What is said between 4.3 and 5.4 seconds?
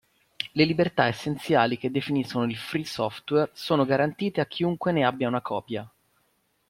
a chiunque ne abbia